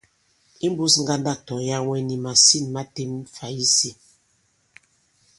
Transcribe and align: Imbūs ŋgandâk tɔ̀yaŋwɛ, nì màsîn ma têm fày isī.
Imbūs 0.65 0.93
ŋgandâk 1.03 1.39
tɔ̀yaŋwɛ, 1.47 1.95
nì 2.07 2.15
màsîn 2.23 2.65
ma 2.73 2.81
têm 2.95 3.11
fày 3.33 3.55
isī. 3.65 3.91